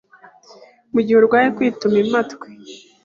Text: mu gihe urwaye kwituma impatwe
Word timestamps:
mu 0.93 0.99
gihe 1.05 1.17
urwaye 1.19 1.47
kwituma 1.55 1.97
impatwe 2.03 2.47